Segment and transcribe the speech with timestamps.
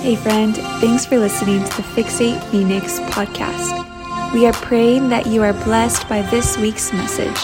[0.00, 4.32] Hey, friend, thanks for listening to the Fixate Phoenix podcast.
[4.32, 7.36] We are praying that you are blessed by this week's message.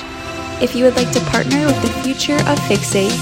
[0.62, 3.12] If you would like to partner with the future of Fixate,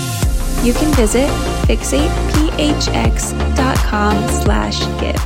[0.64, 1.28] you can visit
[1.66, 5.16] fixatephx.com slash give.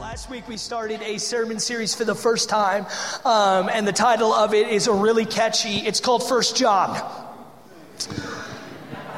[0.00, 2.84] Last week we started a sermon series for the first time,
[3.24, 5.86] um, and the title of it is a really catchy.
[5.86, 7.00] It's called First John.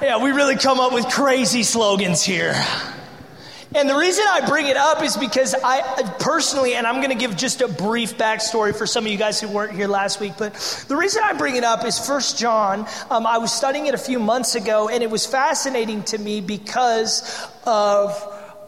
[0.02, 2.52] Yeah, we really come up with crazy slogans here.
[3.73, 7.15] And the reason I bring it up is because I personally, and I'm going to
[7.15, 10.33] give just a brief backstory for some of you guys who weren't here last week,
[10.37, 10.55] but
[10.88, 12.88] the reason I bring it up is First John.
[13.11, 16.41] Um, I was studying it a few months ago, and it was fascinating to me
[16.41, 18.11] because of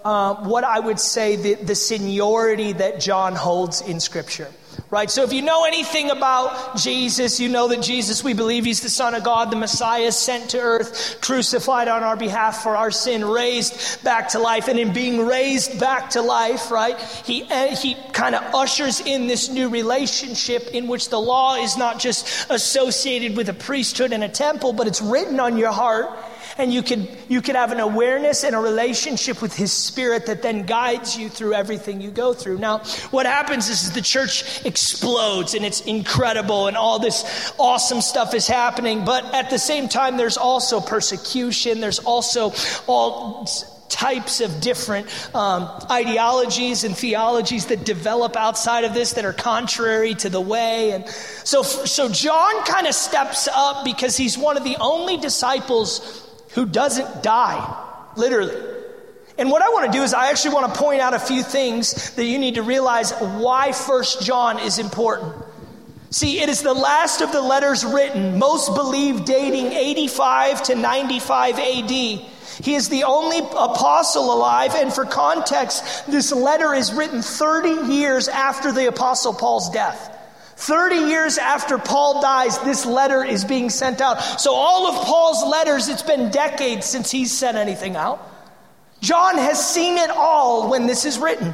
[0.05, 4.49] uh, what I would say the, the seniority that John holds in Scripture
[4.93, 5.11] right?
[5.11, 8.91] So if you know anything about Jesus, you know that Jesus, we believe he's the
[8.91, 13.25] Son of God, the Messiah sent to earth, crucified on our behalf for our sin,
[13.25, 14.69] raised back to life.
[14.69, 19.29] And in being raised back to life, right, he, eh, he kind of ushers in
[19.29, 24.23] this new relationship in which the law is not just associated with a priesthood and
[24.23, 26.11] a temple, but it's written on your heart
[26.59, 30.43] and you could, you could have an awareness and a relationship with His Spirit that
[30.43, 32.59] then guides you through everything you go through.
[32.59, 32.79] Now,
[33.11, 38.35] what happens is, is the church explodes and it's incredible and all this awesome stuff
[38.35, 39.05] is happening.
[39.05, 41.81] But at the same time, there's also persecution.
[41.81, 42.53] There's also
[42.87, 43.47] all
[43.93, 50.15] types of different um, ideologies and theologies that develop outside of this that are contrary
[50.15, 50.93] to the way.
[50.93, 51.07] And
[51.45, 56.22] so, so John kind of steps up because he's one of the only disciples
[56.55, 58.57] who doesn't die, literally.
[59.39, 61.43] And what I want to do is I actually want to point out a few
[61.43, 65.35] things that you need to realize why First John is important.
[66.11, 71.59] See, it is the last of the letters written, most believe dating 85 to 95
[71.59, 71.91] AD.
[71.91, 78.29] He is the only apostle alive, and for context, this letter is written 30 years
[78.29, 80.12] after the apostle Paul's death.
[80.63, 84.23] 30 years after Paul dies, this letter is being sent out.
[84.41, 88.21] So, all of Paul's letters, it's been decades since he's sent anything out.
[89.01, 91.53] John has seen it all when this is written.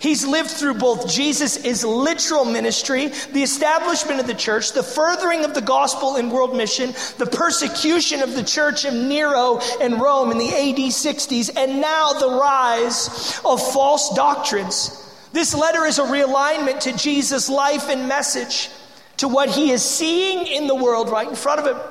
[0.00, 5.54] He's lived through both Jesus' literal ministry, the establishment of the church, the furthering of
[5.54, 10.38] the gospel in world mission, the persecution of the church of Nero and Rome in
[10.38, 15.07] the AD 60s, and now the rise of false doctrines.
[15.32, 18.70] This letter is a realignment to Jesus' life and message,
[19.18, 21.82] to what he is seeing in the world right in front of him.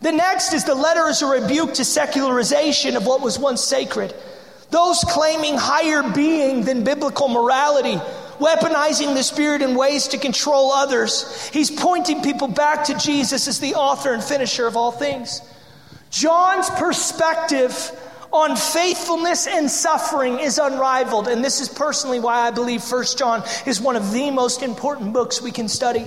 [0.00, 4.14] The next is the letter is a rebuke to secularization of what was once sacred.
[4.70, 7.96] Those claiming higher being than biblical morality,
[8.38, 11.48] weaponizing the Spirit in ways to control others.
[11.48, 15.40] He's pointing people back to Jesus as the author and finisher of all things.
[16.10, 17.72] John's perspective
[18.34, 21.28] on faithfulness and suffering is unrivaled.
[21.28, 25.12] And this is personally why I believe First John is one of the most important
[25.12, 26.04] books we can study.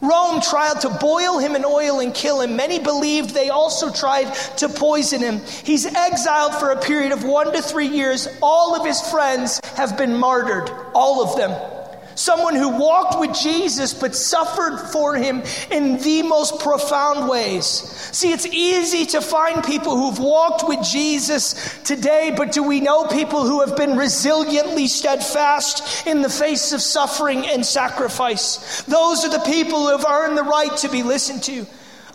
[0.00, 2.54] Rome tried to boil him in oil and kill him.
[2.54, 5.40] Many believed they also tried to poison him.
[5.64, 8.28] He's exiled for a period of one to three years.
[8.40, 11.75] All of his friends have been martyred, all of them
[12.16, 17.66] someone who walked with Jesus but suffered for him in the most profound ways.
[18.12, 23.06] See, it's easy to find people who've walked with Jesus today, but do we know
[23.06, 28.82] people who have been resiliently steadfast in the face of suffering and sacrifice?
[28.82, 31.66] Those are the people who have earned the right to be listened to.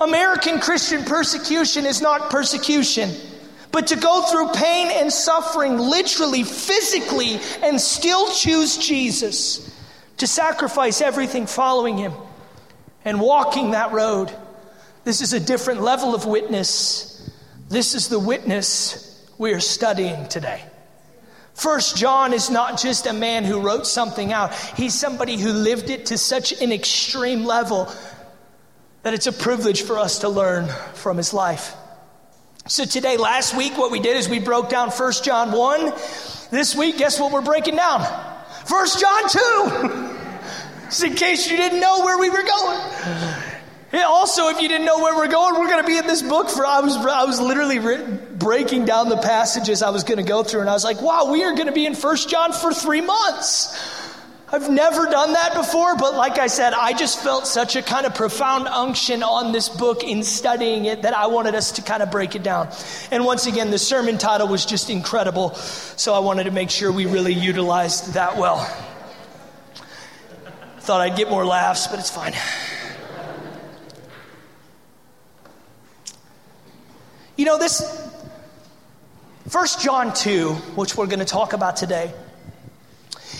[0.02, 3.12] American Christian persecution is not persecution.
[3.72, 9.72] But to go through pain and suffering, literally, physically, and still choose Jesus
[10.22, 12.14] to sacrifice everything following him
[13.04, 14.32] and walking that road.
[15.04, 17.28] This is a different level of witness.
[17.70, 20.64] This is the witness we are studying today.
[21.56, 24.54] First John is not just a man who wrote something out.
[24.78, 27.92] He's somebody who lived it to such an extreme level
[29.02, 31.74] that it's a privilege for us to learn from his life.
[32.68, 35.86] So today, last week, what we did is we broke down First John 1.
[36.52, 38.02] This week, guess what we're breaking down?
[38.68, 40.08] First John 2.
[40.92, 42.80] Just in case you didn't know where we were going.
[43.94, 46.50] Also, if you didn't know where we're going, we're going to be in this book
[46.50, 46.66] for.
[46.66, 50.44] I was, I was literally written, breaking down the passages I was going to go
[50.44, 52.74] through, and I was like, "Wow, we are going to be in First John for
[52.74, 53.74] three months."
[54.54, 58.06] I've never done that before, but like I said, I just felt such a kind
[58.06, 62.04] of profound unction on this book in studying it that I wanted us to kind
[62.04, 62.68] of break it down.
[63.12, 66.92] And once again, the sermon title was just incredible, so I wanted to make sure
[66.92, 68.60] we really utilized that well.
[70.82, 72.34] Thought I'd get more laughs, but it's fine.
[77.38, 78.10] You know, this
[79.48, 82.12] First John 2, which we're going to talk about today,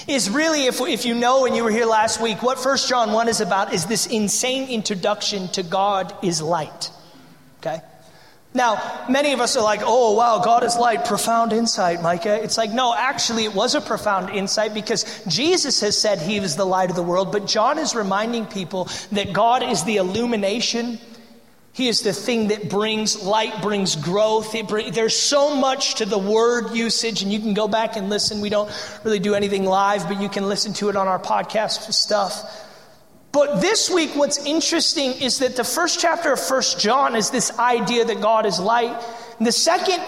[0.08, 3.12] is really, if, if you know and you were here last week, what First John
[3.12, 6.92] 1 is about is this insane introduction to God is light.
[7.58, 7.82] Okay?
[8.54, 12.44] Now, many of us are like, oh, wow, God is light, profound insight, Micah.
[12.44, 16.58] It's like, no, actually, it was a profound insight because Jesus has said he was
[16.58, 21.00] the light of the world, but John is reminding people that God is the illumination
[21.74, 24.54] he is the thing that brings light, brings growth.
[24.68, 28.42] Bring, there's so much to the word usage, and you can go back and listen.
[28.42, 28.70] We don't
[29.06, 32.68] really do anything live, but you can listen to it on our podcast stuff.
[33.32, 37.58] But this week, what's interesting is that the first chapter of First John is this
[37.58, 38.96] idea that God is light.
[39.38, 40.04] And the second,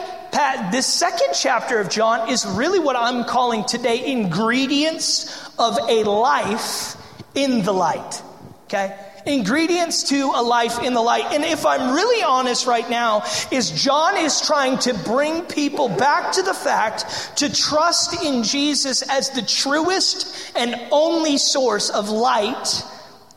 [0.71, 6.97] this second chapter of John is really what I'm calling today ingredients of a life
[7.33, 8.21] in the light.
[8.65, 8.97] Okay?
[9.25, 11.23] ingredients to a life in the light.
[11.31, 16.33] And if I'm really honest right now, is John is trying to bring people back
[16.33, 22.83] to the fact to trust in Jesus as the truest and only source of light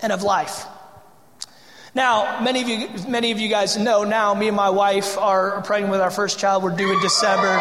[0.03, 0.67] and of life.
[1.95, 5.63] Now, many of you, many of you guys know now, me and my wife are
[5.63, 6.63] pregnant with our first child.
[6.63, 7.59] We're due in December.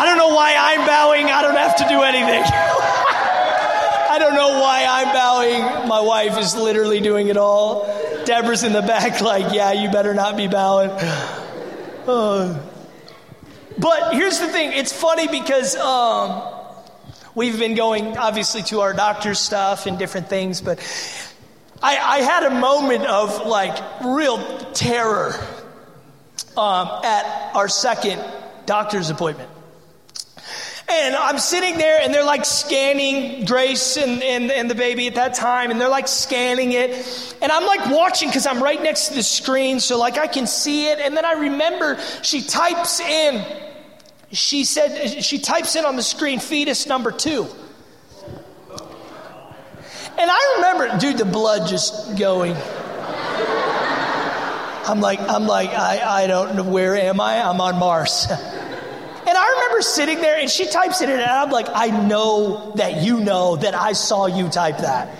[0.00, 1.26] I don't know why I'm bowing.
[1.26, 2.42] I don't have to do anything.
[4.10, 5.88] I don't know why I'm bowing.
[5.88, 7.86] My wife is literally doing it all.
[8.26, 10.90] Deborah's in the back, like, yeah, you better not be bowing.
[10.90, 12.64] Uh.
[13.78, 16.42] But here's the thing it's funny because um,
[17.38, 20.80] we've been going, obviously, to our doctor's stuff and different things, but
[21.80, 25.32] I, I had a moment of like real terror
[26.56, 28.20] um, at our second
[28.66, 29.48] doctor's appointment.
[30.90, 35.14] And I'm sitting there and they're like scanning Grace and, and, and the baby at
[35.14, 37.36] that time, and they're like scanning it.
[37.40, 40.48] And I'm like watching because I'm right next to the screen, so like I can
[40.48, 40.98] see it.
[40.98, 43.44] And then I remember she types in,
[44.32, 47.46] she said, she types in on the screen, fetus number two.
[50.18, 52.56] And I remember, dude, the blood just going.
[54.86, 57.42] I'm like, I'm like, I, I don't know, where am I?
[57.42, 58.26] I'm on Mars.
[58.28, 62.72] And I remember sitting there and she types it in, and I'm like, I know
[62.76, 65.14] that you know that I saw you type that.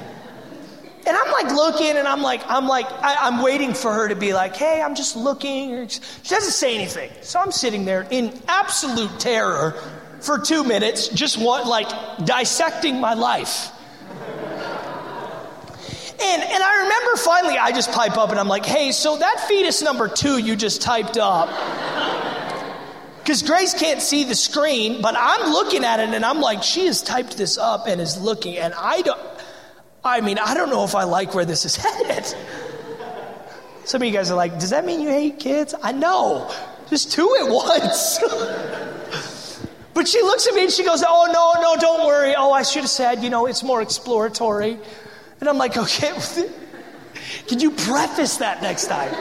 [1.08, 4.14] And I'm like looking, and I'm like, I'm like, I, am waiting for her to
[4.14, 5.88] be like, hey, I'm just looking.
[5.88, 7.10] She doesn't say anything.
[7.22, 9.72] So I'm sitting there in absolute terror
[10.20, 11.88] for two minutes, just what, like
[12.26, 13.70] dissecting my life.
[16.20, 19.44] And, and I remember finally I just pipe up and I'm like, hey, so that
[19.49, 21.49] fetus number two you just typed up
[23.28, 26.87] because Grace can't see the screen, but I'm looking at it and I'm like, she
[26.87, 29.20] has typed this up and is looking, and I don't,
[30.05, 32.27] I mean, I don't know if I like where this is headed.
[33.85, 35.75] Some of you guys are like, does that mean you hate kids?
[35.83, 36.53] I know,
[36.91, 38.19] just two at once.
[39.95, 42.35] but she looks at me and she goes, oh, no, no, don't worry.
[42.37, 44.79] Oh, I should have said, you know, it's more exploratory.
[45.41, 46.12] And I'm like, okay,
[47.47, 49.15] can you preface that next time?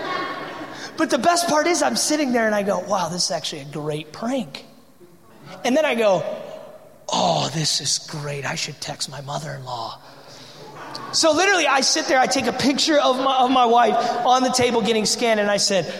[0.97, 3.62] But the best part is, I'm sitting there and I go, wow, this is actually
[3.62, 4.65] a great prank.
[5.63, 6.23] And then I go,
[7.07, 8.45] oh, this is great.
[8.45, 10.01] I should text my mother in law.
[11.13, 13.95] So literally, I sit there, I take a picture of my, of my wife
[14.25, 15.92] on the table getting scanned, and I said,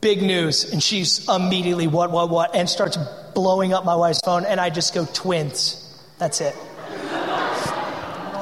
[0.00, 0.72] big news.
[0.72, 2.96] And she's immediately, what, what, what, and starts
[3.34, 5.84] blowing up my wife's phone, and I just go, twins.
[6.18, 6.56] That's it.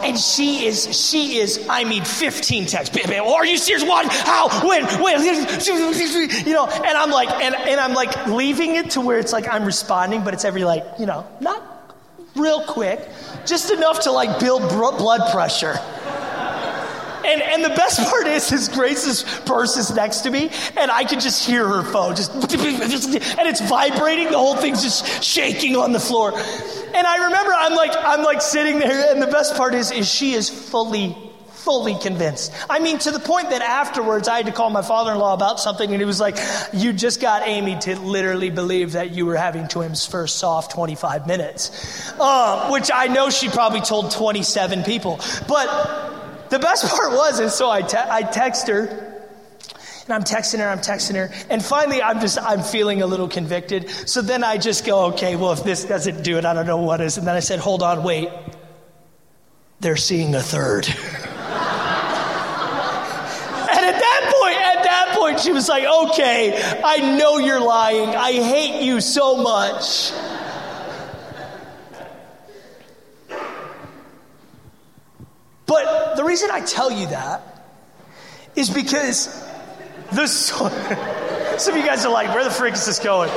[0.05, 2.97] And she is, she is, I mean, 15 texts.
[2.97, 3.25] Bam, bam.
[3.25, 3.83] Are you serious?
[3.83, 4.07] What?
[4.07, 4.67] How?
[4.67, 4.85] When?
[5.03, 5.17] When?
[6.47, 9.53] You know, and I'm like, and, and I'm like leaving it to where it's like
[9.53, 11.76] I'm responding, but it's every like, you know, not
[12.37, 13.09] real quick,
[13.45, 15.79] just enough to like build blood pressure.
[17.27, 21.05] And, and the best part is, is Grace's purse is next to me, and I
[21.05, 24.31] can just hear her phone just, and it's vibrating.
[24.31, 26.33] The whole thing's just shaking on the floor.
[26.37, 30.09] And I remember I'm like, I'm like sitting there, and the best part is, is
[30.09, 31.26] she is fully
[31.67, 32.53] fully convinced.
[32.71, 35.35] I mean, to the point that afterwards I had to call my father in law
[35.35, 36.39] about something, and he was like,
[36.73, 41.27] You just got Amy to literally believe that you were having Twim's first soft 25
[41.27, 42.13] minutes.
[42.21, 45.19] Uh, which I know she probably told 27 people.
[45.49, 49.17] But the best part was, and so I, te- I text her,
[50.05, 53.27] and I'm texting her, I'm texting her, and finally I'm just, I'm feeling a little
[53.27, 53.91] convicted.
[53.91, 56.77] So then I just go, okay, well, if this doesn't do it, I don't know
[56.77, 57.19] what is.
[57.19, 58.29] And then I said, hold on, wait.
[59.81, 60.87] They're seeing a third.
[60.89, 60.97] and
[63.85, 64.85] at that point, at
[65.39, 68.11] she was like, okay, I know you're lying.
[68.11, 70.13] I hate you so much.
[75.67, 77.43] But the reason I tell you that
[78.55, 79.27] is because
[80.13, 80.27] the
[81.59, 83.31] Some of you guys are like, where the frick is this going?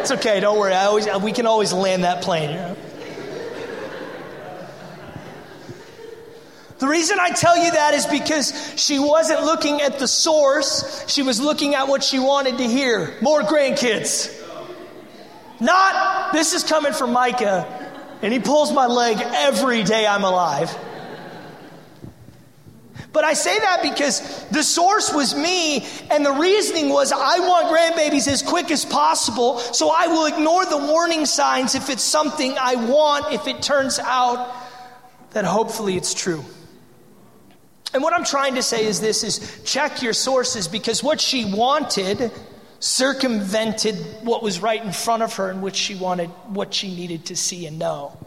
[0.00, 0.74] It's okay, don't worry.
[0.74, 2.50] I always, we can always land that plane.
[2.50, 2.76] You know?
[6.78, 11.22] The reason I tell you that is because she wasn't looking at the source, she
[11.22, 13.14] was looking at what she wanted to hear.
[13.20, 14.40] More grandkids.
[15.60, 17.64] Not, this is coming from Micah,
[18.22, 20.76] and he pulls my leg every day I'm alive.
[23.12, 27.68] But I say that because the source was me, and the reasoning was I want
[27.68, 32.56] grandbabies as quick as possible, so I will ignore the warning signs if it's something
[32.60, 34.52] I want, if it turns out
[35.30, 36.44] that hopefully it's true.
[37.94, 41.44] And what I'm trying to say is this is check your sources because what she
[41.44, 42.32] wanted
[42.80, 47.26] circumvented what was right in front of her and which she wanted what she needed
[47.26, 48.18] to see and know.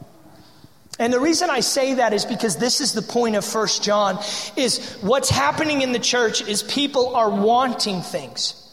[1.00, 4.18] And the reason I say that is because this is the point of First John
[4.56, 8.64] is what's happening in the church is people are wanting things.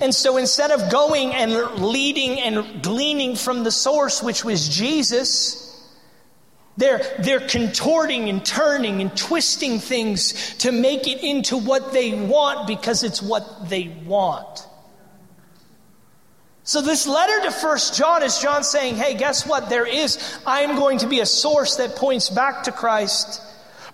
[0.00, 1.52] And so instead of going and
[1.82, 5.67] leading and gleaning from the source which was Jesus,
[6.78, 12.68] they're, they're contorting and turning and twisting things to make it into what they want
[12.68, 14.66] because it's what they want.
[16.62, 19.68] So this letter to First John is John saying, hey, guess what?
[19.68, 23.42] There is, I am going to be a source that points back to Christ.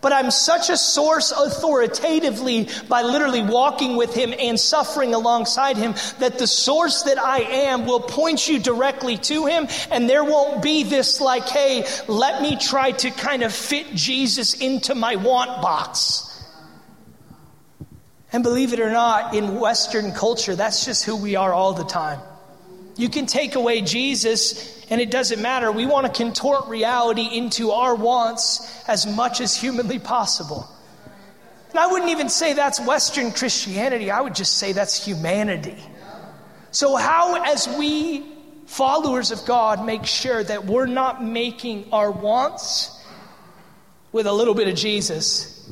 [0.05, 5.95] But I'm such a source authoritatively by literally walking with him and suffering alongside him
[6.19, 9.67] that the source that I am will point you directly to him.
[9.91, 14.53] And there won't be this like, hey, let me try to kind of fit Jesus
[14.53, 16.31] into my want box.
[18.31, 21.85] And believe it or not, in Western culture, that's just who we are all the
[21.85, 22.21] time.
[22.97, 25.73] You can take away Jesus and it doesn't matter.
[25.73, 30.69] We want to contort reality into our wants as much as humanly possible.
[31.71, 35.77] And I wouldn't even say that's Western Christianity, I would just say that's humanity.
[36.71, 38.25] So, how, as we
[38.67, 42.91] followers of God, make sure that we're not making our wants
[44.13, 45.71] with a little bit of Jesus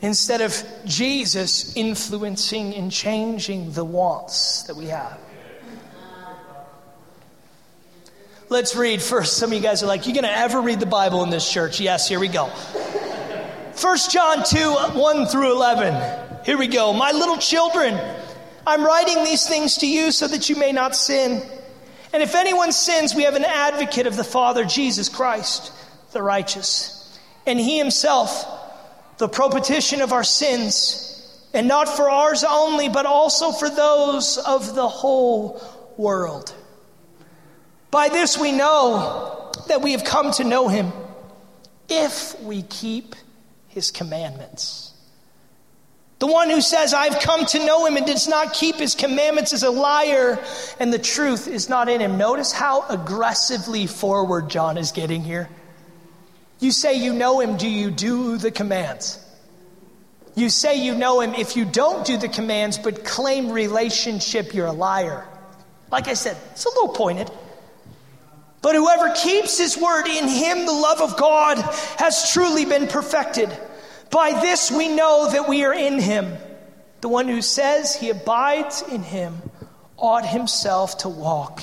[0.00, 5.18] instead of Jesus influencing and changing the wants that we have?
[8.52, 9.38] Let's read first.
[9.38, 11.50] Some of you guys are like, You're going to ever read the Bible in this
[11.50, 11.80] church?
[11.80, 12.48] Yes, here we go.
[12.48, 16.44] 1 John 2 1 through 11.
[16.44, 16.92] Here we go.
[16.92, 17.98] My little children,
[18.66, 21.42] I'm writing these things to you so that you may not sin.
[22.12, 25.72] And if anyone sins, we have an advocate of the Father, Jesus Christ,
[26.12, 27.18] the righteous.
[27.46, 28.44] And he himself,
[29.16, 34.74] the propitiation of our sins, and not for ours only, but also for those of
[34.74, 35.58] the whole
[35.96, 36.54] world.
[37.92, 40.92] By this we know that we have come to know him
[41.90, 43.14] if we keep
[43.68, 44.94] his commandments.
[46.18, 49.52] The one who says, I've come to know him and does not keep his commandments
[49.52, 50.42] is a liar,
[50.80, 52.16] and the truth is not in him.
[52.16, 55.50] Notice how aggressively forward John is getting here.
[56.60, 59.18] You say you know him, do you do the commands?
[60.34, 61.34] You say you know him.
[61.34, 65.26] If you don't do the commands but claim relationship, you're a liar.
[65.90, 67.30] Like I said, it's a little pointed.
[68.62, 71.58] But whoever keeps his word, in him the love of God
[71.98, 73.50] has truly been perfected.
[74.10, 76.32] By this we know that we are in him.
[77.00, 79.42] The one who says he abides in him
[79.96, 81.60] ought himself to walk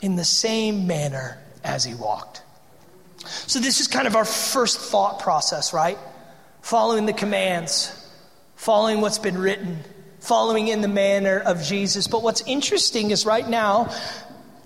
[0.00, 2.42] in the same manner as he walked.
[3.46, 5.98] So, this is kind of our first thought process, right?
[6.62, 7.92] Following the commands,
[8.54, 9.78] following what's been written,
[10.20, 12.06] following in the manner of Jesus.
[12.06, 13.92] But what's interesting is right now,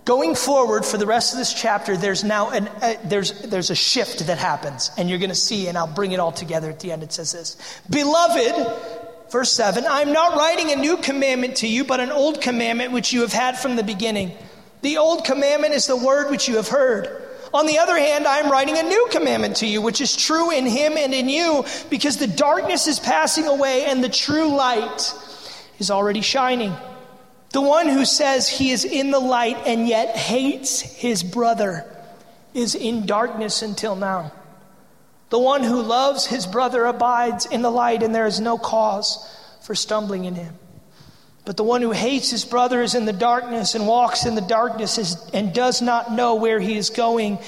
[0.04, 2.68] Going forward for the rest of this chapter, there's now an,
[3.04, 6.18] there's, there's a shift that happens, and you're going to see, and I'll bring it
[6.18, 7.04] all together at the end.
[7.04, 7.56] It says this
[7.88, 12.90] Beloved, verse 7, I'm not writing a new commandment to you, but an old commandment
[12.90, 14.32] which you have had from the beginning.
[14.80, 17.22] The old commandment is the word which you have heard.
[17.54, 20.50] On the other hand, I am writing a new commandment to you, which is true
[20.50, 25.14] in him and in you, because the darkness is passing away and the true light
[25.78, 26.74] is already shining.
[27.52, 31.84] The one who says he is in the light and yet hates his brother
[32.54, 34.32] is in darkness until now.
[35.28, 39.18] The one who loves his brother abides in the light, and there is no cause
[39.62, 40.54] for stumbling in him.
[41.44, 44.40] But the one who hates his brother is in the darkness and walks in the
[44.40, 47.38] darkness and does not know where he is going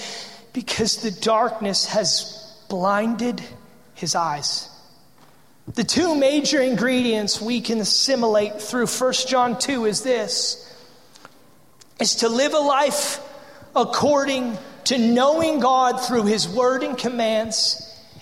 [0.52, 3.42] because the darkness has blinded
[3.94, 4.68] his eyes.
[5.66, 10.60] The two major ingredients we can assimilate through 1 John 2 is this
[11.98, 13.20] is to live a life
[13.74, 17.80] according to knowing God through his word and commands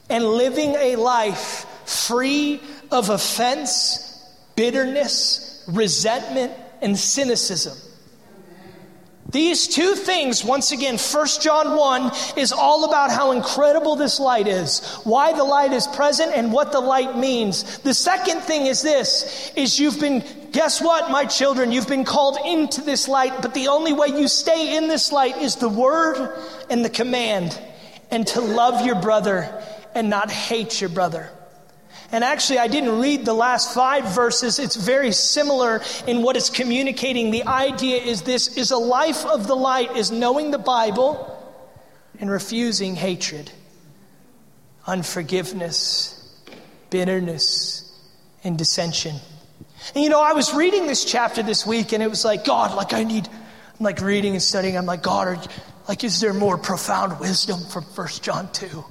[0.09, 7.77] and living a life free of offense, bitterness, resentment and cynicism.
[9.33, 14.47] These two things, once again, 1 John 1 is all about how incredible this light
[14.47, 17.79] is, why the light is present and what the light means.
[17.79, 20.23] The second thing is this, is you've been,
[20.53, 24.29] guess what, my children, you've been called into this light, but the only way you
[24.29, 26.31] stay in this light is the word
[26.69, 27.59] and the command,
[28.11, 31.31] and to love your brother and not hate your brother.
[32.13, 34.59] And actually, I didn't read the last five verses.
[34.59, 37.31] It's very similar in what it's communicating.
[37.31, 41.29] The idea is this is a life of the light is knowing the Bible
[42.21, 43.51] and refusing hatred,
[44.87, 46.39] unforgiveness,
[46.91, 47.99] bitterness,
[48.45, 49.17] and dissension.
[49.95, 52.77] And you know, I was reading this chapter this week and it was like, God,
[52.77, 54.77] like I need, I'm like reading and studying.
[54.77, 55.39] I'm like, God, are,
[55.89, 58.85] like, is there more profound wisdom from First John 2?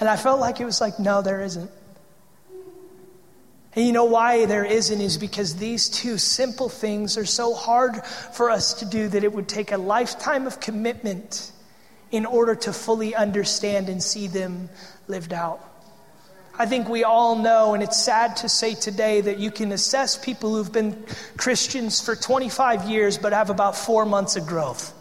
[0.00, 1.70] And I felt like it was like, no, there isn't.
[3.76, 8.04] And you know why there isn't is because these two simple things are so hard
[8.04, 11.50] for us to do that it would take a lifetime of commitment
[12.12, 14.68] in order to fully understand and see them
[15.08, 15.60] lived out.
[16.56, 20.16] I think we all know, and it's sad to say today, that you can assess
[20.16, 21.04] people who've been
[21.36, 24.94] Christians for 25 years but have about four months of growth,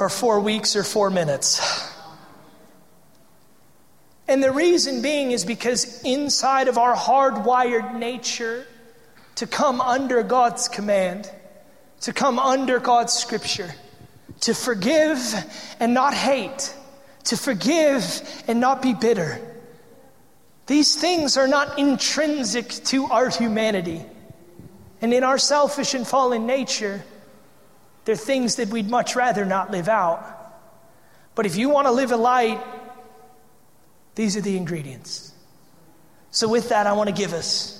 [0.00, 1.92] or four weeks, or four minutes.
[4.28, 8.66] And the reason being is because inside of our hardwired nature
[9.36, 11.30] to come under God's command,
[12.00, 13.72] to come under God's scripture,
[14.40, 15.18] to forgive
[15.78, 16.74] and not hate,
[17.24, 18.04] to forgive
[18.48, 19.40] and not be bitter.
[20.66, 24.04] These things are not intrinsic to our humanity.
[25.00, 27.04] And in our selfish and fallen nature,
[28.04, 30.24] they're things that we'd much rather not live out.
[31.36, 32.60] But if you want to live a light
[34.16, 35.32] these are the ingredients.
[36.30, 37.72] So, with that, I want to give us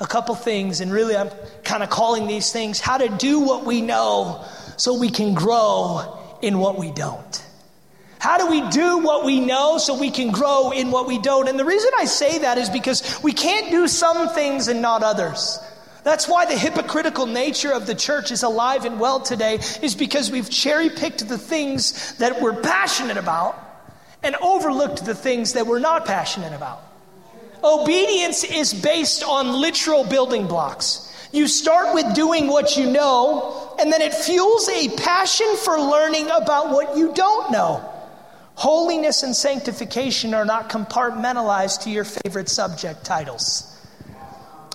[0.00, 1.30] a couple things, and really, I'm
[1.64, 4.44] kind of calling these things how to do what we know
[4.76, 7.44] so we can grow in what we don't.
[8.18, 11.48] How do we do what we know so we can grow in what we don't?
[11.48, 15.02] And the reason I say that is because we can't do some things and not
[15.02, 15.58] others.
[16.04, 20.30] That's why the hypocritical nature of the church is alive and well today, is because
[20.30, 23.65] we've cherry picked the things that we're passionate about
[24.22, 26.82] and overlooked the things that we're not passionate about.
[27.62, 31.02] Obedience is based on literal building blocks.
[31.32, 36.26] You start with doing what you know, and then it fuels a passion for learning
[36.30, 37.92] about what you don't know.
[38.54, 43.75] Holiness and sanctification are not compartmentalized to your favorite subject titles.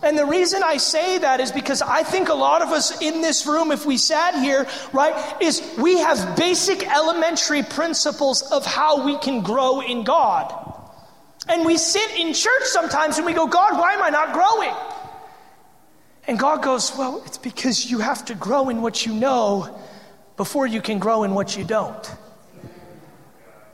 [0.03, 3.21] And the reason I say that is because I think a lot of us in
[3.21, 9.05] this room, if we sat here, right, is we have basic elementary principles of how
[9.05, 10.57] we can grow in God.
[11.47, 14.73] And we sit in church sometimes and we go, God, why am I not growing?
[16.27, 19.79] And God goes, Well, it's because you have to grow in what you know
[20.37, 22.15] before you can grow in what you don't.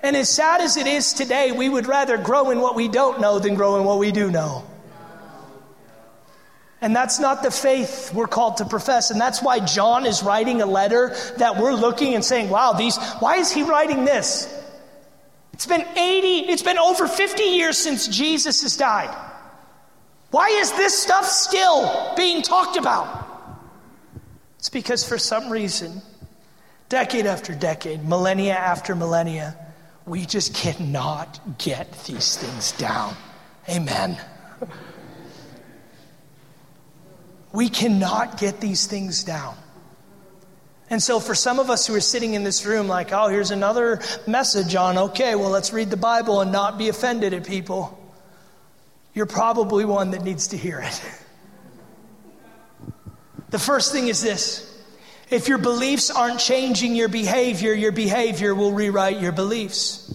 [0.01, 3.19] And as sad as it is today, we would rather grow in what we don't
[3.19, 4.65] know than grow in what we do know.
[6.81, 9.09] And that's not the faith we're called to profess.
[9.09, 12.97] And that's why John is writing a letter that we're looking and saying, wow, these,
[13.19, 14.53] why is he writing this?
[15.53, 19.15] It's been 80, it's been over 50 years since Jesus has died.
[20.29, 23.25] Why is this stuff still being talked about?
[24.59, 26.01] It's because for some reason,
[26.89, 29.57] decade after decade, millennia after millennia,
[30.05, 33.15] we just cannot get these things down.
[33.67, 34.17] Amen.
[37.57, 39.57] We cannot get these things down.
[40.91, 43.49] And so, for some of us who are sitting in this room, like, oh, here's
[43.49, 47.99] another message on, okay, well, let's read the Bible and not be offended at people,
[49.15, 51.01] you're probably one that needs to hear it.
[53.49, 54.79] The first thing is this
[55.31, 60.13] if your beliefs aren't changing your behavior, your behavior will rewrite your beliefs.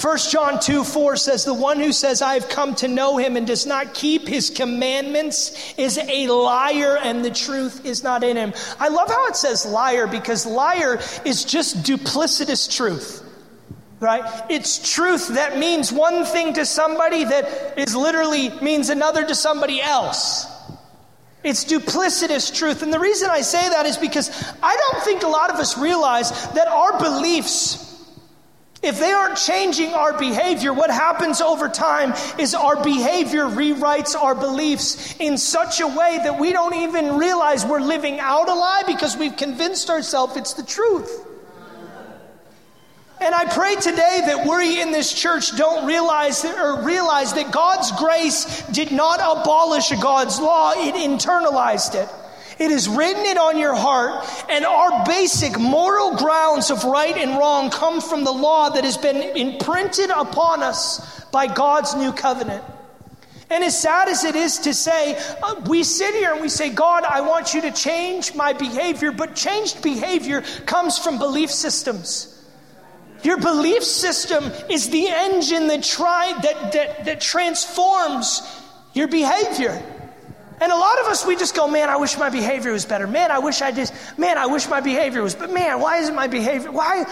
[0.00, 3.36] 1 John 2 4 says, The one who says, I have come to know him
[3.36, 8.36] and does not keep his commandments is a liar and the truth is not in
[8.36, 8.52] him.
[8.78, 13.24] I love how it says liar because liar is just duplicitous truth.
[13.98, 14.22] Right?
[14.48, 19.82] It's truth that means one thing to somebody that is literally means another to somebody
[19.82, 20.46] else.
[21.42, 22.82] It's duplicitous truth.
[22.82, 24.30] And the reason I say that is because
[24.62, 27.87] I don't think a lot of us realize that our beliefs
[28.80, 34.36] if they aren't changing our behavior, what happens over time is our behavior rewrites our
[34.36, 38.84] beliefs in such a way that we don't even realize we're living out a lie
[38.86, 41.26] because we've convinced ourselves it's the truth.
[43.20, 47.90] And I pray today that we in this church don't realize or realize that God's
[47.92, 52.08] grace did not abolish God's law, it internalized it.
[52.58, 57.38] It is written it on your heart, and our basic moral grounds of right and
[57.38, 62.64] wrong come from the law that has been imprinted upon us by God's new covenant.
[63.50, 66.68] And as sad as it is to say, uh, we sit here and we say,
[66.68, 72.34] God, I want you to change my behavior, but changed behavior comes from belief systems.
[73.22, 78.42] Your belief system is the engine that, that, that, that transforms
[78.92, 79.82] your behavior.
[80.60, 83.06] And a lot of us, we just go, man, I wish my behavior was better.
[83.06, 86.14] Man, I wish I just, man, I wish my behavior was, but man, why isn't
[86.14, 87.04] my behavior, why?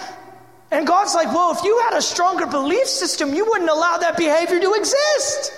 [0.71, 4.17] And God's like, well, if you had a stronger belief system, you wouldn't allow that
[4.17, 5.53] behavior to exist.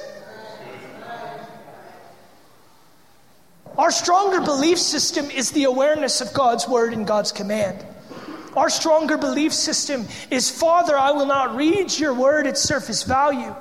[3.78, 7.84] Our stronger belief system is the awareness of God's word and God's command.
[8.56, 13.54] Our stronger belief system is Father, I will not read your word at surface value.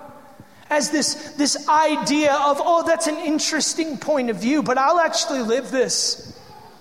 [0.69, 5.41] As this, this idea of, oh, that's an interesting point of view, but I'll actually
[5.41, 6.37] live this.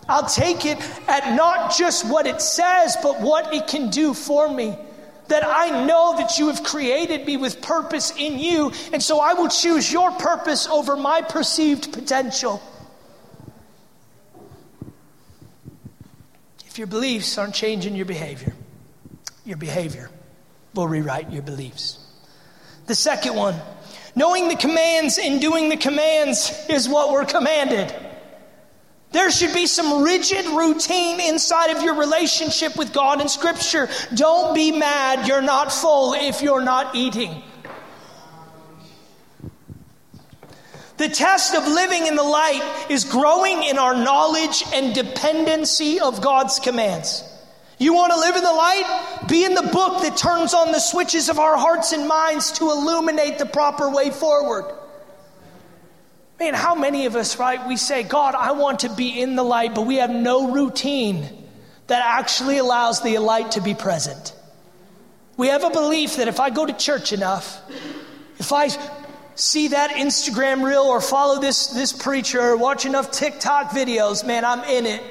[0.08, 4.48] I'll take it at not just what it says, but what it can do for
[4.48, 4.76] me.
[5.28, 9.34] That I know that you have created me with purpose in you, and so I
[9.34, 12.62] will choose your purpose over my perceived potential.
[16.66, 18.54] If your beliefs aren't changing your behavior,
[19.44, 20.10] your behavior
[20.74, 21.98] will rewrite your beliefs.
[22.86, 23.56] The second one,
[24.16, 27.94] knowing the commands and doing the commands is what we're commanded.
[29.12, 33.88] There should be some rigid routine inside of your relationship with God in Scripture.
[34.14, 37.42] Don't be mad you're not full if you're not eating.
[40.96, 46.22] The test of living in the light is growing in our knowledge and dependency of
[46.22, 47.22] God's commands.
[47.78, 49.24] You want to live in the light?
[49.28, 52.70] Be in the book that turns on the switches of our hearts and minds to
[52.70, 54.74] illuminate the proper way forward.
[56.38, 59.42] Man, how many of us, right, we say, God, I want to be in the
[59.42, 61.28] light, but we have no routine
[61.86, 64.34] that actually allows the light to be present.
[65.36, 67.60] We have a belief that if I go to church enough,
[68.38, 68.68] if I
[69.34, 74.46] see that Instagram reel or follow this, this preacher or watch enough TikTok videos, man,
[74.46, 75.02] I'm in it.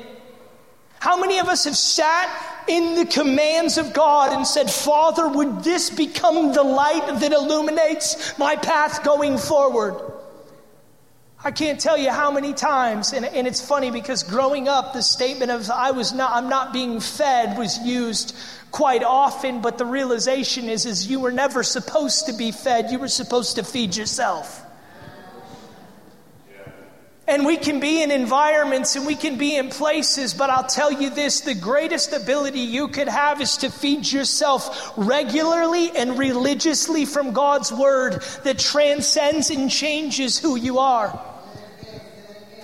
[1.00, 5.64] How many of us have sat in the commands of God and said, Father, would
[5.64, 10.14] this become the light that illuminates my path going forward?
[11.44, 15.04] I can't tell you how many times, and, and it's funny because growing up, the
[15.04, 18.36] statement of I was not, I'm not being fed was used
[18.72, 22.98] quite often, but the realization is, is you were never supposed to be fed, you
[22.98, 24.65] were supposed to feed yourself.
[27.28, 30.92] And we can be in environments and we can be in places, but I'll tell
[30.92, 37.06] you this the greatest ability you could have is to feed yourself regularly and religiously
[37.06, 41.20] from God's word that transcends and changes who you are.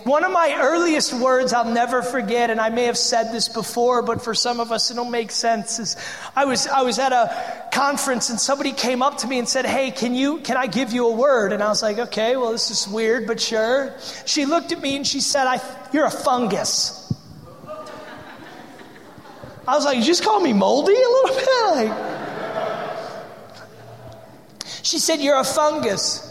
[0.03, 4.01] One of my earliest words I'll never forget, and I may have said this before,
[4.01, 5.95] but for some of us it'll make sense, is
[6.35, 9.65] I was, I was at a conference and somebody came up to me and said,
[9.65, 11.53] Hey, can you, can I give you a word?
[11.53, 13.93] And I was like, okay, well, this is weird, but sure.
[14.25, 15.61] She looked at me and she said, I,
[15.93, 16.97] you're a fungus.
[19.67, 21.47] I was like, you just call me moldy a little bit?
[21.89, 22.11] Like,
[24.81, 26.30] she said, you're a fungus.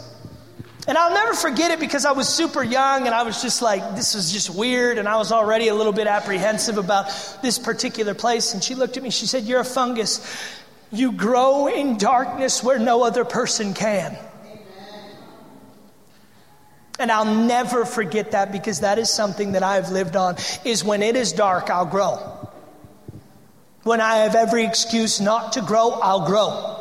[0.87, 3.95] And I'll never forget it because I was super young and I was just like,
[3.95, 4.97] this was just weird.
[4.97, 7.05] And I was already a little bit apprehensive about
[7.43, 8.53] this particular place.
[8.53, 10.19] And she looked at me, she said, You're a fungus.
[10.91, 14.17] You grow in darkness where no other person can.
[16.99, 21.01] And I'll never forget that because that is something that I've lived on is when
[21.01, 22.17] it is dark, I'll grow.
[23.83, 26.80] When I have every excuse not to grow, I'll grow.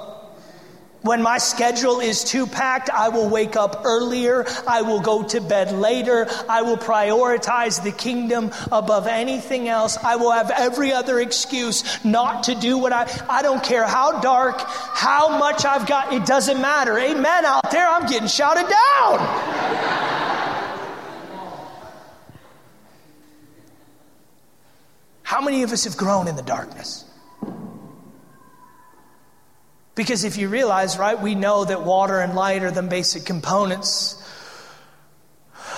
[1.02, 4.44] When my schedule is too packed, I will wake up earlier.
[4.66, 6.26] I will go to bed later.
[6.46, 9.96] I will prioritize the kingdom above anything else.
[9.96, 14.20] I will have every other excuse not to do what I, I don't care how
[14.20, 16.12] dark, how much I've got.
[16.12, 16.98] It doesn't matter.
[16.98, 17.44] Amen.
[17.46, 20.00] Out there, I'm getting shouted down.
[25.22, 27.10] How many of us have grown in the darkness?
[29.94, 34.16] Because if you realize, right, we know that water and light are the basic components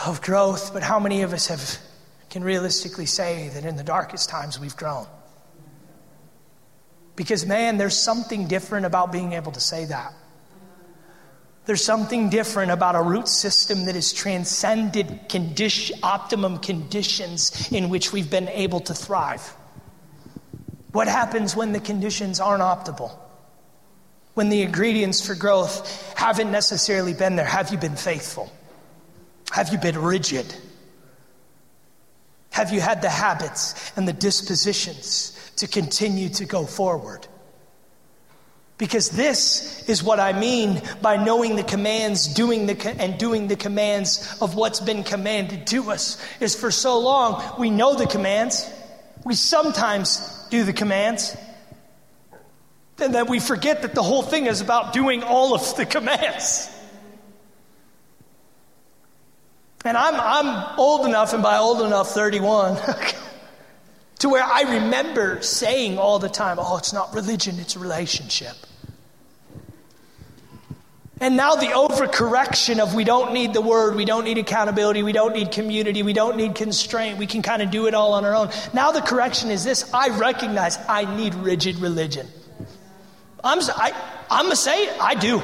[0.07, 1.79] of growth, but how many of us have
[2.31, 5.07] can realistically say that in the darkest times we've grown?
[7.15, 10.15] Because man, there's something different about being able to say that.
[11.65, 18.13] There's something different about a root system that has transcended condition, optimum conditions in which
[18.13, 19.43] we've been able to thrive.
[20.91, 23.17] What happens when the conditions aren't optimal?
[24.35, 27.47] When the ingredients for growth haven't necessarily been there?
[27.47, 28.53] Have you been faithful?
[29.53, 30.55] Have you been rigid?
[32.51, 37.27] Have you had the habits and the dispositions to continue to go forward?
[38.79, 43.57] Because this is what I mean by knowing the commands, doing the and doing the
[43.57, 46.23] commands of what's been commanded to us.
[46.41, 48.69] Is for so long we know the commands,
[49.25, 51.37] we sometimes do the commands,
[53.03, 56.71] and then we forget that the whole thing is about doing all of the commands.
[59.85, 62.77] And I'm, I'm old enough, and by old enough, 31,
[64.21, 68.55] to where I remember saying all the time, oh, it's not religion, it's relationship.
[71.21, 75.13] And now the overcorrection of we don't need the word, we don't need accountability, we
[75.13, 78.25] don't need community, we don't need constraint, we can kind of do it all on
[78.25, 78.51] our own.
[78.73, 82.27] Now the correction is this I recognize I need rigid religion.
[83.45, 83.93] I'm, I,
[84.31, 85.43] I'm going to say it, I do.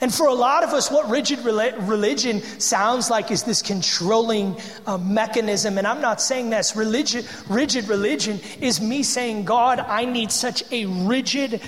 [0.00, 4.96] And for a lot of us, what rigid religion sounds like is this controlling uh,
[4.96, 5.76] mechanism.
[5.76, 7.24] And I'm not saying that's religion.
[7.48, 11.60] Rigid religion is me saying, God, I need such a rigid,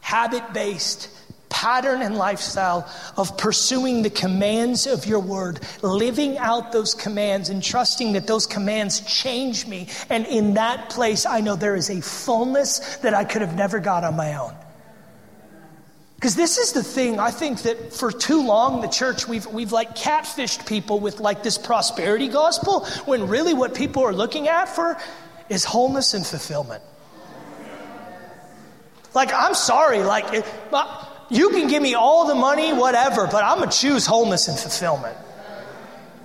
[0.00, 1.17] habit based
[1.48, 7.62] pattern and lifestyle of pursuing the commands of your word, living out those commands and
[7.62, 9.88] trusting that those commands change me.
[10.08, 13.78] And in that place, I know there is a fullness that I could have never
[13.80, 14.54] got on my own.
[16.16, 19.70] Because this is the thing, I think that for too long, the church, we've, we've
[19.70, 24.68] like catfished people with like this prosperity gospel, when really what people are looking at
[24.68, 24.98] for
[25.48, 26.82] is wholeness and fulfillment.
[29.14, 30.44] Like, I'm sorry, like, it,
[31.28, 34.58] you can give me all the money, whatever, but I'm going to choose wholeness and
[34.58, 35.16] fulfillment.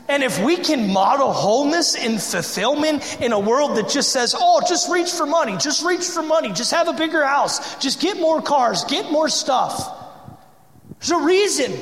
[0.08, 4.62] And if we can model wholeness and fulfillment in a world that just says, oh,
[4.68, 8.20] just reach for money, just reach for money, just have a bigger house, just get
[8.20, 9.90] more cars, get more stuff.
[11.00, 11.74] There's a reason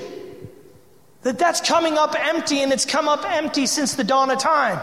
[1.23, 4.79] that that's coming up empty and it's come up empty since the dawn of time.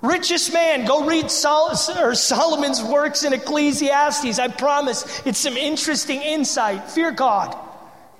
[0.00, 4.38] Richest man, go read Sol- Solomon's works in Ecclesiastes.
[4.38, 6.90] I promise it's some interesting insight.
[6.90, 7.56] Fear God,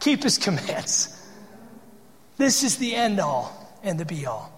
[0.01, 1.14] keep his commands.
[2.37, 4.53] This is the end all and the be all.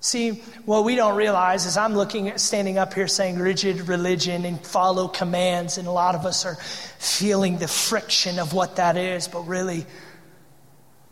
[0.00, 0.30] See,
[0.64, 4.64] what we don't realize is I'm looking at standing up here saying rigid religion and
[4.64, 6.54] follow commands, and a lot of us are
[7.00, 9.86] feeling the friction of what that is, but really,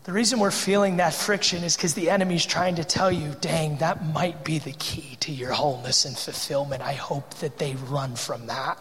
[0.07, 3.75] the reason we're feeling that friction is because the enemy's trying to tell you, dang,
[3.79, 6.81] that might be the key to your wholeness and fulfillment.
[6.81, 8.79] I hope that they run from that.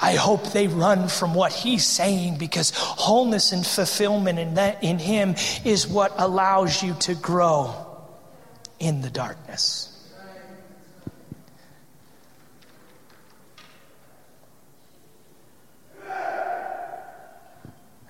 [0.00, 5.00] I hope they run from what he's saying because wholeness and fulfillment in, that, in
[5.00, 5.34] him
[5.64, 7.74] is what allows you to grow
[8.78, 9.88] in the darkness.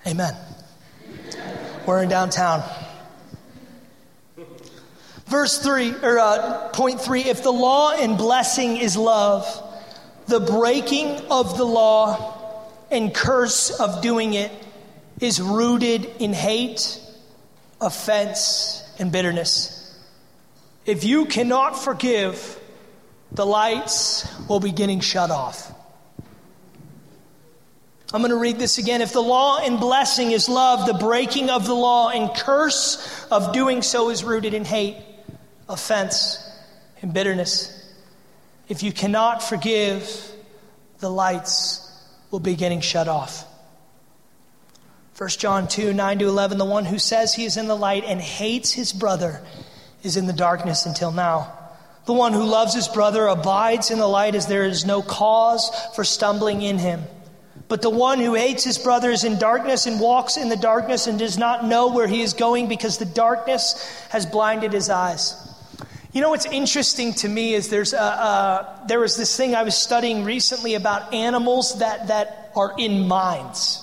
[0.05, 0.35] Amen.
[1.85, 2.63] We're in downtown.
[5.25, 9.45] Verse 3, or uh, point 3 if the law and blessing is love,
[10.27, 12.37] the breaking of the law
[12.91, 14.51] and curse of doing it
[15.19, 16.99] is rooted in hate,
[17.79, 19.77] offense, and bitterness.
[20.85, 22.59] If you cannot forgive,
[23.31, 25.71] the lights will be getting shut off.
[28.13, 29.01] I'm going to read this again.
[29.01, 33.53] If the law and blessing is love, the breaking of the law and curse of
[33.53, 34.97] doing so is rooted in hate,
[35.69, 36.37] offense,
[37.01, 37.77] and bitterness.
[38.67, 40.31] If you cannot forgive,
[40.99, 41.87] the lights
[42.31, 43.45] will be getting shut off.
[45.17, 48.03] 1 John 2 9 to 11, the one who says he is in the light
[48.05, 49.41] and hates his brother
[50.03, 51.57] is in the darkness until now.
[52.05, 55.69] The one who loves his brother abides in the light as there is no cause
[55.95, 57.03] for stumbling in him.
[57.71, 61.07] But the one who hates his brother is in darkness and walks in the darkness
[61.07, 65.37] and does not know where he is going because the darkness has blinded his eyes.
[66.11, 69.63] You know what's interesting to me is there's a, a, there was this thing I
[69.63, 73.81] was studying recently about animals that, that are in mines.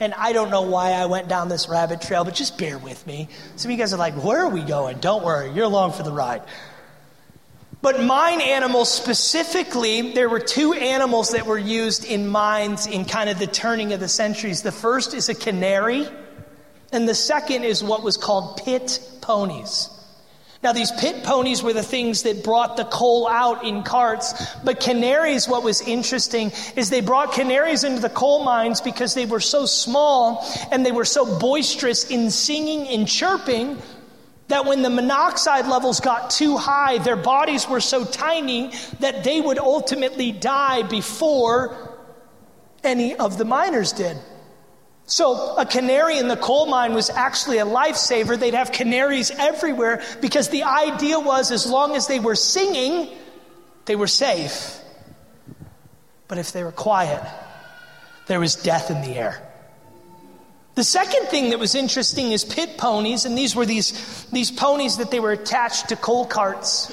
[0.00, 3.06] And I don't know why I went down this rabbit trail, but just bear with
[3.06, 3.28] me.
[3.56, 5.00] Some of you guys are like, where are we going?
[5.00, 6.40] Don't worry, you're along for the ride.
[7.80, 13.30] But mine animals specifically, there were two animals that were used in mines in kind
[13.30, 14.62] of the turning of the centuries.
[14.62, 16.08] The first is a canary,
[16.90, 19.90] and the second is what was called pit ponies.
[20.60, 24.80] Now, these pit ponies were the things that brought the coal out in carts, but
[24.80, 29.38] canaries, what was interesting is they brought canaries into the coal mines because they were
[29.38, 33.80] so small and they were so boisterous in singing and chirping
[34.48, 39.40] that when the monoxide levels got too high, their bodies were so tiny that they
[39.40, 41.96] would ultimately die before
[42.82, 44.16] any of the miners did.
[45.06, 48.38] So, a canary in the coal mine was actually a lifesaver.
[48.38, 53.08] They'd have canaries everywhere because the idea was as long as they were singing,
[53.86, 54.78] they were safe.
[56.26, 57.22] But if they were quiet,
[58.26, 59.47] there was death in the air.
[60.78, 64.98] The second thing that was interesting is pit ponies, and these were these, these ponies
[64.98, 66.88] that they were attached to coal carts.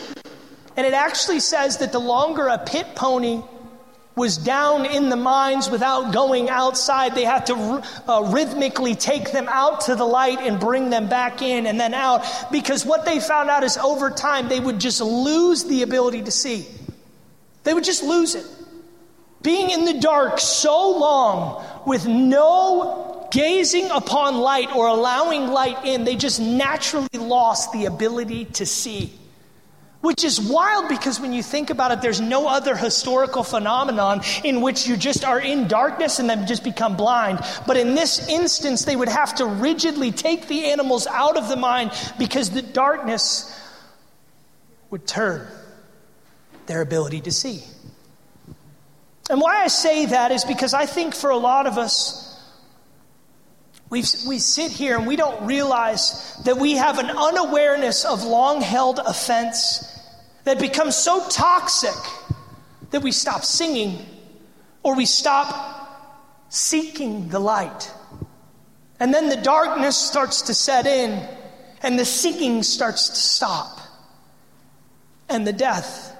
[0.75, 3.43] And it actually says that the longer a pit pony
[4.15, 7.53] was down in the mines without going outside, they had to
[8.07, 11.93] uh, rhythmically take them out to the light and bring them back in and then
[11.93, 12.25] out.
[12.51, 16.31] Because what they found out is over time, they would just lose the ability to
[16.31, 16.65] see.
[17.63, 18.47] They would just lose it.
[19.43, 26.05] Being in the dark so long with no gazing upon light or allowing light in,
[26.05, 29.11] they just naturally lost the ability to see.
[29.99, 34.61] Which is wild because when you think about it, there's no other historical phenomenon in
[34.61, 37.39] which you just are in darkness and then just become blind.
[37.67, 41.57] But in this instance, they would have to rigidly take the animals out of the
[41.57, 43.51] mine because the darkness
[44.91, 45.45] would turn
[46.67, 47.63] their ability to see.
[49.29, 52.24] And why I say that is because I think for a lot of us,
[53.95, 58.59] we we sit here and we don't realize that we have an unawareness of long
[58.59, 59.89] held offense
[60.43, 61.95] that becomes so toxic
[62.91, 64.05] that we stop singing
[64.83, 66.11] or we stop
[66.49, 67.89] seeking the light.
[68.99, 71.25] And then the darkness starts to set in
[71.81, 73.79] and the seeking starts to stop
[75.29, 76.17] and the death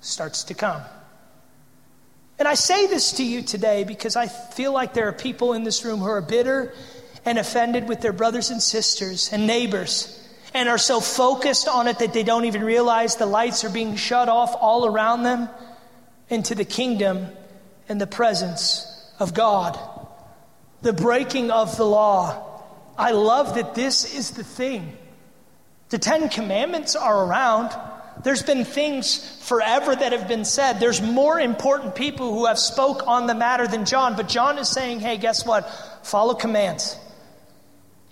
[0.00, 0.82] starts to come.
[2.38, 5.64] And I say this to you today because I feel like there are people in
[5.64, 6.72] this room who are bitter
[7.24, 10.14] and offended with their brothers and sisters and neighbors
[10.54, 13.96] and are so focused on it that they don't even realize the lights are being
[13.96, 15.48] shut off all around them
[16.28, 17.26] into the kingdom
[17.88, 18.86] and the presence
[19.18, 19.78] of God.
[20.82, 22.62] The breaking of the law.
[22.96, 24.96] I love that this is the thing.
[25.88, 27.70] The Ten Commandments are around.
[28.22, 30.80] There's been things forever that have been said.
[30.80, 34.68] There's more important people who have spoke on the matter than John, but John is
[34.68, 35.70] saying, "Hey, guess what?
[36.02, 36.96] Follow commands.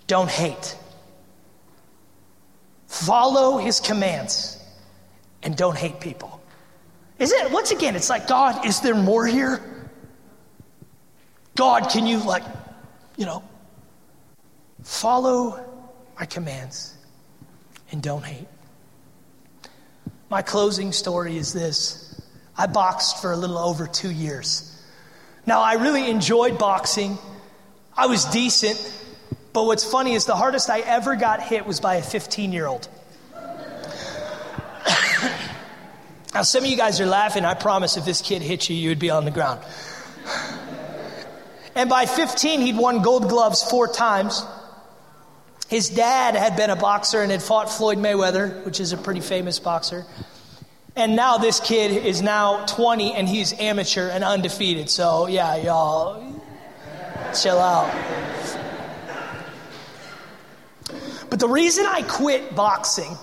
[0.07, 0.75] Don't hate.
[2.87, 4.57] Follow his commands
[5.43, 6.39] and don't hate people."
[7.19, 9.61] Is it once again it's like, "God, is there more here?"
[11.55, 12.43] God, can you like,
[13.17, 13.43] you know,
[14.83, 15.59] follow
[16.19, 16.93] my commands
[17.91, 18.47] and don't hate.
[20.29, 22.21] My closing story is this
[22.57, 24.73] I boxed for a little over two years.
[25.45, 27.17] Now, I really enjoyed boxing,
[27.95, 28.77] I was decent,
[29.53, 32.67] but what's funny is the hardest I ever got hit was by a 15 year
[32.67, 32.89] old.
[36.33, 37.45] now, some of you guys are laughing.
[37.45, 39.61] I promise if this kid hit you, you would be on the ground.
[41.73, 44.43] And by 15, he'd won gold gloves four times.
[45.69, 49.19] His dad had been a boxer and had fought Floyd Mayweather, which is a pretty
[49.19, 50.05] famous boxer.
[50.95, 54.89] And now this kid is now 20 and he's amateur and undefeated.
[54.89, 56.41] So, yeah, y'all,
[57.39, 57.93] chill out.
[61.29, 63.17] But the reason I quit boxing,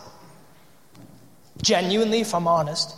[1.62, 2.94] genuinely, if I'm honest,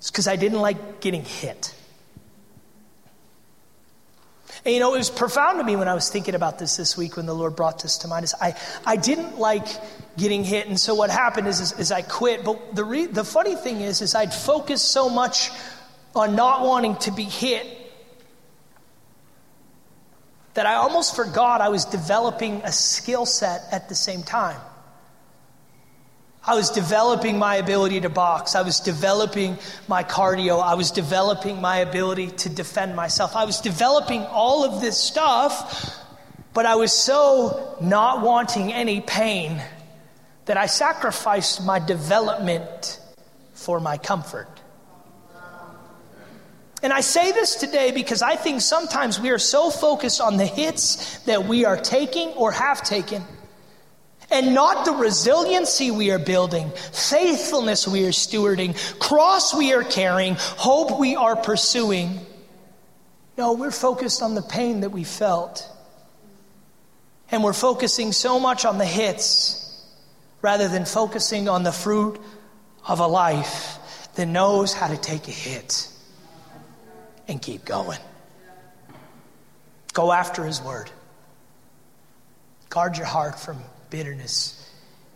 [0.00, 1.74] is because I didn't like getting hit.
[4.64, 6.96] And you know, it was profound to me when I was thinking about this this
[6.96, 8.24] week when the Lord brought this to mind.
[8.24, 9.66] Is I, I didn't like
[10.16, 12.44] getting hit, and so what happened is, is, is I quit.
[12.44, 15.50] But the, re, the funny thing is, is I'd focused so much
[16.14, 17.66] on not wanting to be hit
[20.54, 24.60] that I almost forgot I was developing a skill set at the same time.
[26.42, 28.54] I was developing my ability to box.
[28.54, 30.62] I was developing my cardio.
[30.62, 33.36] I was developing my ability to defend myself.
[33.36, 35.98] I was developing all of this stuff,
[36.54, 39.62] but I was so not wanting any pain
[40.46, 42.98] that I sacrificed my development
[43.52, 44.48] for my comfort.
[46.82, 50.46] And I say this today because I think sometimes we are so focused on the
[50.46, 53.22] hits that we are taking or have taken
[54.30, 60.36] and not the resiliency we are building, faithfulness we are stewarding, cross we are carrying,
[60.38, 62.20] hope we are pursuing.
[63.36, 65.68] No, we're focused on the pain that we felt.
[67.30, 69.56] And we're focusing so much on the hits
[70.42, 72.20] rather than focusing on the fruit
[72.86, 73.78] of a life
[74.14, 75.88] that knows how to take a hit
[77.28, 77.98] and keep going.
[79.92, 80.90] Go after His word.
[82.68, 83.58] Guard your heart from
[83.90, 84.56] bitterness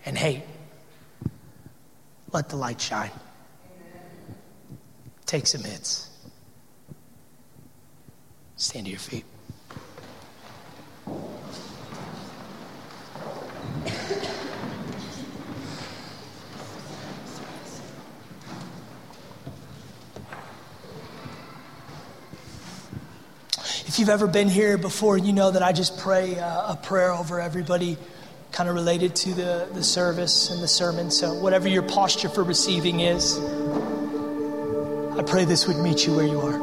[0.04, 0.42] and hate.
[2.32, 3.10] Let the light shine.
[5.24, 6.10] Take some hits.
[8.56, 9.24] Stand to your feet.
[23.86, 27.12] If you've ever been here before, you know that I just pray uh, a prayer
[27.12, 27.96] over everybody
[28.54, 31.10] kind of related to the, the service and the sermon.
[31.10, 33.36] So, whatever your posture for receiving is,
[35.18, 36.58] I pray this would meet you where you are.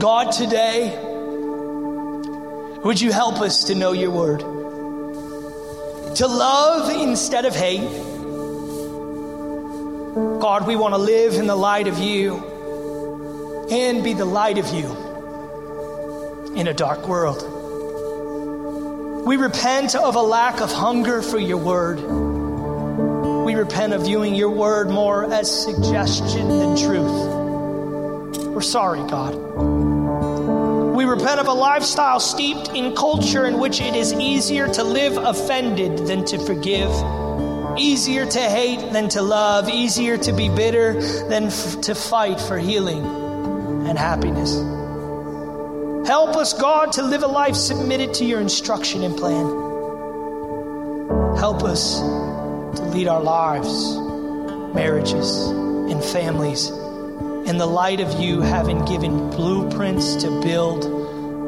[0.00, 0.98] God, today,
[2.82, 4.40] would you help us to know your word?
[6.16, 7.88] To love instead of hate.
[10.40, 14.74] God, we want to live in the light of you and be the light of
[14.74, 15.03] you
[16.56, 17.42] in a dark world.
[19.26, 22.00] We repent of a lack of hunger for your word.
[23.44, 28.44] We repent of viewing your word more as suggestion than truth.
[28.46, 29.34] We're sorry, God.
[30.94, 35.16] We repent of a lifestyle steeped in culture in which it is easier to live
[35.16, 36.90] offended than to forgive,
[37.76, 42.58] easier to hate than to love, easier to be bitter than f- to fight for
[42.58, 43.04] healing
[43.86, 44.83] and happiness.
[46.06, 49.46] Help us, God, to live a life submitted to your instruction and plan.
[51.38, 53.96] Help us to lead our lives,
[54.74, 56.68] marriages, and families
[57.48, 60.84] in the light of you having given blueprints to build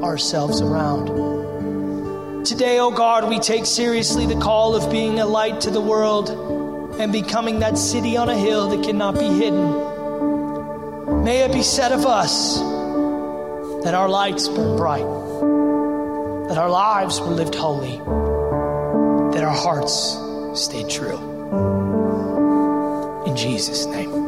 [0.02, 2.46] ourselves around.
[2.46, 6.30] Today, oh God, we take seriously the call of being a light to the world
[6.98, 11.24] and becoming that city on a hill that cannot be hidden.
[11.24, 12.58] May it be said of us
[13.86, 15.06] that our lights burn bright,
[16.48, 17.98] that our lives were lived holy,
[19.32, 20.18] that our hearts
[20.60, 21.16] stayed true.
[23.26, 24.25] In Jesus' name.